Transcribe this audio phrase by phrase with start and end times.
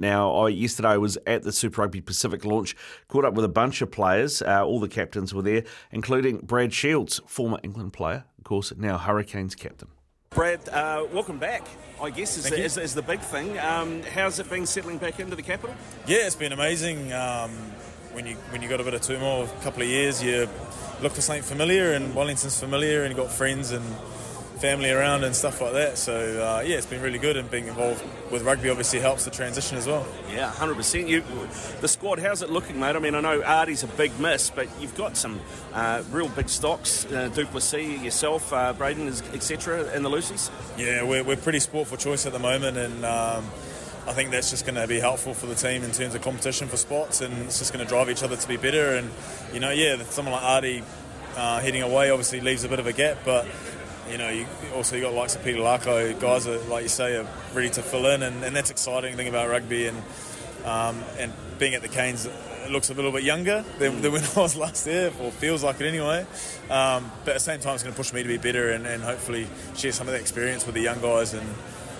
[0.00, 2.76] Now, I, yesterday I was at the Super Rugby Pacific launch,
[3.08, 4.40] caught up with a bunch of players.
[4.40, 8.96] Uh, all the captains were there, including Brad Shields, former England player, of course, now
[8.96, 9.88] Hurricanes captain.
[10.30, 11.66] Brad, uh, welcome back.
[12.00, 13.58] I guess is, the, is, is the, big thing.
[13.58, 15.74] Um, how's it been settling back into the capital?
[16.06, 17.12] Yeah, it's been amazing.
[17.12, 17.50] Um,
[18.12, 20.48] when you when you got a bit of turmoil, a couple of years, you
[21.02, 23.84] look for something familiar, and Wellington's familiar, and you got friends and
[24.58, 25.98] family around and stuff like that.
[25.98, 29.30] So uh, yeah, it's been really good, and being involved with rugby obviously helps the
[29.30, 30.06] transition as well.
[30.32, 31.08] Yeah, hundred percent.
[31.08, 31.22] You,
[31.80, 32.96] the squad, how's it looking, mate?
[32.96, 35.40] I mean, I know Ardie's a big miss, but you've got some
[35.72, 37.06] uh, real big stocks.
[37.06, 39.90] Uh, du Plessis, yourself, uh, Braden, etc.
[39.94, 40.50] and the Lucies.
[40.76, 43.04] Yeah, we're, we're pretty sport for choice at the moment, and.
[43.04, 43.44] Um,
[44.06, 46.66] I think that's just going to be helpful for the team in terms of competition
[46.66, 48.94] for spots, and it's just going to drive each other to be better.
[48.94, 49.10] And
[49.52, 50.82] you know, yeah, someone like Ardie
[51.36, 53.46] uh, heading away obviously leaves a bit of a gap, but
[54.10, 57.16] you know, you also you got likes of Peter Lakai, guys that, like you say,
[57.16, 60.02] are ready to fill in, and, and that's exciting thing about rugby and
[60.64, 62.26] um, and being at the Canes.
[62.26, 65.64] It looks a little bit younger than, than when I was last there, or feels
[65.64, 66.26] like it anyway.
[66.70, 68.86] Um, but at the same time, it's going to push me to be better and,
[68.86, 71.46] and hopefully share some of that experience with the young guys and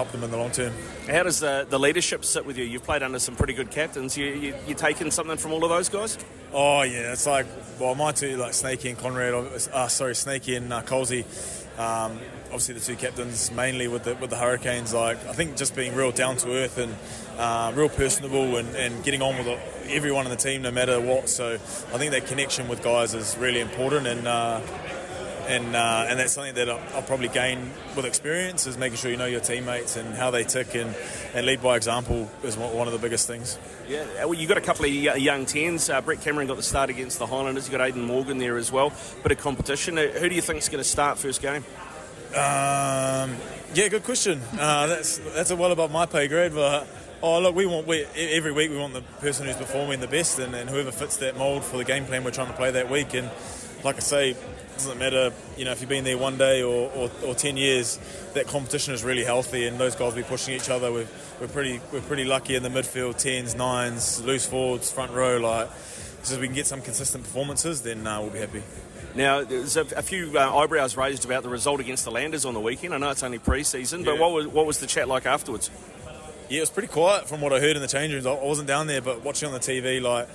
[0.00, 0.72] help them in the long term.
[1.10, 2.64] How does the, the leadership sit with you?
[2.64, 4.16] You've played under some pretty good captains.
[4.16, 6.16] You, you, you taking something from all of those guys?
[6.54, 7.46] Oh yeah, it's like
[7.78, 9.34] well, my two like Snakey and Conrad.
[9.34, 11.24] Uh, sorry, Snakey and uh, Colsey.
[11.78, 14.94] Um, obviously, the two captains mainly with the with the Hurricanes.
[14.94, 16.96] Like I think just being real down to earth and
[17.38, 21.28] uh, real personable and, and getting on with everyone in the team, no matter what.
[21.28, 24.26] So I think that connection with guys is really important and.
[24.26, 24.60] Uh,
[25.50, 29.10] and uh, and that's something that I'll, I'll, probably gain with experience is making sure
[29.10, 30.94] you know your teammates and how they tick and,
[31.34, 33.58] and lead by example is one of the biggest things.
[33.88, 35.90] Yeah, well, you got a couple of young tens.
[35.90, 37.66] Uh, Brett Cameron got the start against the Highlanders.
[37.66, 38.92] You got Aidan Morgan there as well.
[39.22, 39.98] Bit of competition.
[39.98, 41.64] Uh, who do you think is going to start first game?
[42.30, 43.36] Um,
[43.74, 44.40] yeah, good question.
[44.58, 46.86] Uh, that's that's a well above my pay grade, but.
[47.22, 50.38] Oh look, we want we, every week we want the person who's performing the best,
[50.38, 52.88] and, and whoever fits that mould for the game plan we're trying to play that
[52.88, 53.12] week.
[53.12, 53.28] And
[53.84, 54.36] like I say, it
[54.74, 57.98] doesn't matter, you know, if you've been there one day or, or, or, ten years,
[58.34, 60.92] that competition is really healthy, and those guys will be pushing each other.
[60.92, 61.06] We're,
[61.40, 65.38] we're pretty we're pretty lucky in the midfield, tens, nines, loose forwards, front row.
[65.38, 65.70] Like,
[66.22, 68.62] so if we can get some consistent performances, then uh, we'll be happy.
[69.14, 72.54] Now, there's a, a few uh, eyebrows raised about the result against the Landers on
[72.54, 72.94] the weekend.
[72.94, 74.20] I know it's only pre-season, but yeah.
[74.20, 75.70] what was what was the chat like afterwards?
[76.48, 78.26] Yeah, it was pretty quiet from what I heard in the change rooms.
[78.26, 80.28] I wasn't down there, but watching on the TV, like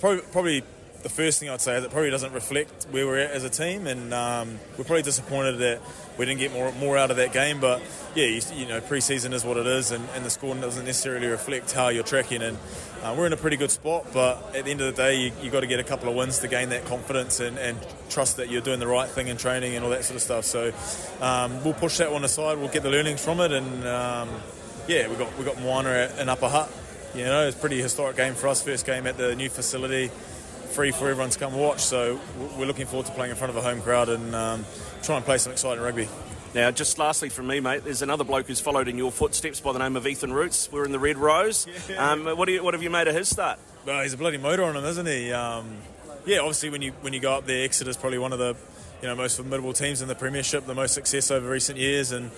[0.00, 0.64] probably, probably
[1.02, 3.50] the first thing I'd say is it probably doesn't reflect where we're at as a
[3.50, 5.80] team, and um, we're probably disappointed that
[6.18, 7.60] we didn't get more more out of that game.
[7.60, 7.80] But
[8.14, 11.26] yeah, you, you know, preseason is what it is, and, and, the score doesn't necessarily
[11.26, 12.42] reflect how you're tracking.
[12.42, 12.58] And
[13.02, 15.32] uh, we're in a pretty good spot, but at the end of the day, you,
[15.42, 17.78] you got to get a couple of wins to gain that confidence and, and,
[18.10, 20.44] trust that you're doing the right thing in training and all that sort of stuff.
[20.44, 20.72] So
[21.20, 22.58] um, we'll push that one aside.
[22.58, 24.28] We'll get the learnings from it, and um,
[24.88, 26.70] yeah, we got we got Moana at an Upper Hutt.
[27.14, 28.62] You know, it's a pretty historic game for us.
[28.62, 30.10] First game at the new facility
[30.70, 31.80] free for everyone to come watch.
[31.80, 32.20] So
[32.56, 34.64] we're looking forward to playing in front of a home crowd and um,
[35.02, 36.08] try and play some exciting rugby.
[36.54, 39.72] Now, just lastly from me, mate, there's another bloke who's followed in your footsteps by
[39.72, 40.70] the name of Ethan Roots.
[40.72, 41.66] We're in the Red Rose.
[41.88, 42.12] Yeah.
[42.12, 43.60] Um, what, you, what, have you made of his start?
[43.86, 45.32] Well, he's a bloody motor on him, isn't he?
[45.32, 45.78] Um,
[46.26, 48.56] yeah, obviously when you when you go up there, Exeter's probably one of the
[49.00, 52.30] you know most formidable teams in the Premiership, the most success over recent years, and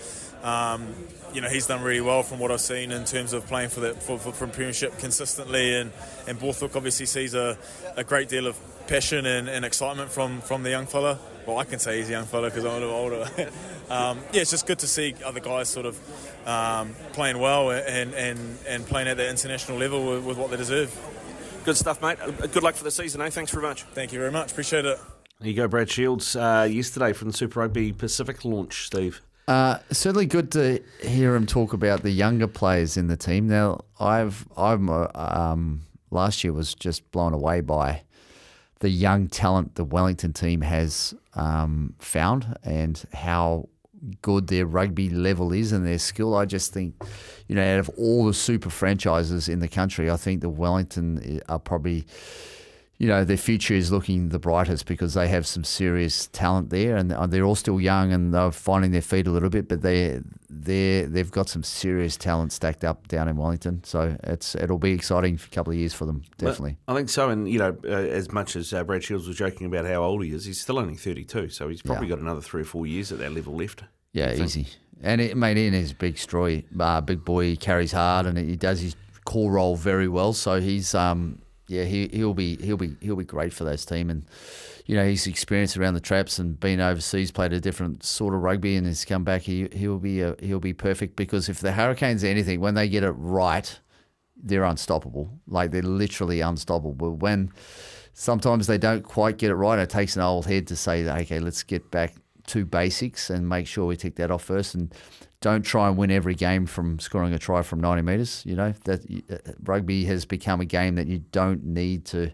[0.42, 0.94] um,
[1.32, 3.80] you know he's done really well from what I've seen in terms of playing for
[3.80, 5.92] the for, for, for Premiership consistently, and
[6.26, 7.56] and Borthwick obviously sees a,
[7.96, 11.18] a great deal of passion and, and, excitement from from the young fella.
[11.46, 13.22] Well, I can say he's a young fella because I'm a little older.
[13.90, 15.98] um, yeah, it's just good to see other guys sort of
[16.46, 20.56] um, playing well and, and and playing at that international level with, with what they
[20.56, 20.96] deserve.
[21.64, 22.18] Good stuff, mate.
[22.52, 23.30] Good luck for the season, eh?
[23.30, 23.82] Thanks very much.
[23.94, 24.50] Thank you very much.
[24.50, 24.98] Appreciate it.
[25.38, 26.34] There you go, Brad Shields.
[26.34, 29.22] Uh, yesterday from the Super Rugby Pacific launch, Steve.
[29.52, 33.46] Uh, certainly good to hear him talk about the younger players in the team.
[33.46, 38.00] Now, I've I'm uh, um, last year was just blown away by
[38.80, 43.68] the young talent the Wellington team has um, found and how
[44.22, 46.34] good their rugby level is and their skill.
[46.34, 46.94] I just think,
[47.46, 51.42] you know, out of all the super franchises in the country, I think the Wellington
[51.50, 52.06] are probably
[52.98, 56.96] you know, their future is looking the brightest because they have some serious talent there,
[56.96, 60.20] and they're all still young and they're finding their feet a little bit, but they
[60.48, 63.82] they they've got some serious talent stacked up down in Wellington.
[63.84, 66.76] So it's it'll be exciting for a couple of years for them, definitely.
[66.86, 69.36] Well, I think so, and you know, uh, as much as uh, Brad Shields was
[69.36, 72.16] joking about how old he is, he's still only thirty two, so he's probably yeah.
[72.16, 73.82] got another three or four years at that level left.
[74.12, 74.66] Yeah, easy.
[75.02, 77.46] And it, mate, Ian is a big story, uh, big boy.
[77.46, 80.32] He carries hard and he does his core role very well.
[80.32, 84.10] So he's um, yeah, he he'll be he'll be he'll be great for those team,
[84.10, 84.24] and
[84.86, 88.42] you know his experience around the traps and being overseas, played a different sort of
[88.42, 89.42] rugby, and has come back.
[89.42, 93.04] He he'll be a, he'll be perfect because if the Hurricanes anything, when they get
[93.04, 93.78] it right,
[94.36, 95.30] they're unstoppable.
[95.46, 96.94] Like they're literally unstoppable.
[96.94, 97.52] But when
[98.12, 101.38] sometimes they don't quite get it right, it takes an old head to say, okay,
[101.38, 102.14] let's get back
[102.48, 104.94] to basics and make sure we tick that off first and
[105.40, 108.42] don't try and win every game from scoring a try from 90 metres.
[108.46, 109.00] You know, that
[109.30, 112.30] uh, rugby has become a game that you don't need to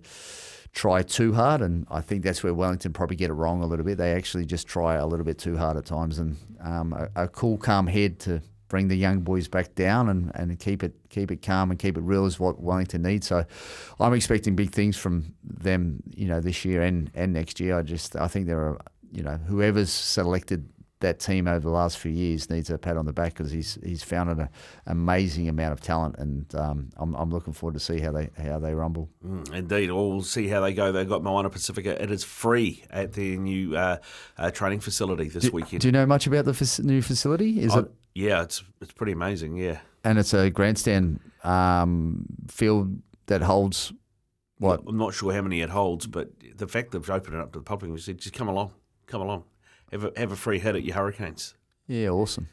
[0.72, 1.62] try too hard.
[1.62, 3.98] And I think that's where Wellington probably get it wrong a little bit.
[3.98, 6.18] They actually just try a little bit too hard at times.
[6.18, 10.30] And um, a, a cool, calm head to bring the young boys back down and,
[10.34, 13.26] and keep it keep it calm and keep it real is what Wellington needs.
[13.26, 13.44] So
[13.98, 17.78] I'm expecting big things from them, you know, this year and, and next year.
[17.78, 18.78] I just I think there are
[19.12, 20.68] you know whoever's selected
[21.00, 23.78] that team over the last few years needs a pat on the back because he's
[23.84, 24.48] he's found an
[24.86, 28.58] amazing amount of talent, and um, I'm, I'm looking forward to see how they how
[28.58, 29.08] they rumble.
[29.24, 30.90] Mm, indeed, we'll see how they go.
[30.90, 32.02] They've got Moana Pacifica.
[32.02, 33.98] It is free at their new uh,
[34.36, 35.82] uh, training facility this do, weekend.
[35.82, 37.60] Do you know much about the new facility?
[37.60, 37.90] Is it?
[38.14, 39.56] Yeah, it's it's pretty amazing.
[39.56, 43.92] Yeah, and it's a grandstand um, field that holds
[44.58, 44.82] what?
[44.86, 47.52] I'm not sure how many it holds, but the fact that they've opened it up
[47.52, 48.72] to the public, we said, just come along,
[49.08, 49.44] come along,
[49.90, 51.54] have a, have a free hit at your Hurricanes.
[51.86, 52.48] Yeah, awesome.